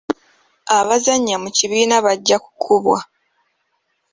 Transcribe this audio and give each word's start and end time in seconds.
Abazannya 0.77 1.35
mu 1.43 1.49
kibiina 1.57 1.95
bajja 2.05 2.37
kukubwa. 2.43 2.99